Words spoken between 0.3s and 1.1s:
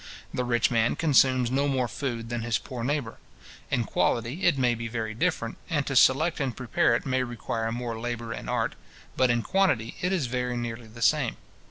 The rich man